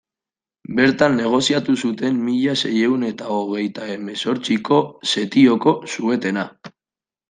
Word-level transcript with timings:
Bertan 0.79 1.17
negoziatu 1.21 1.75
zuten 1.87 2.17
mila 2.31 2.57
seiehun 2.63 3.05
eta 3.11 3.29
hogeita 3.37 3.93
hemezortziko 3.95 4.85
setioko 5.15 5.81
suetena. 5.97 6.53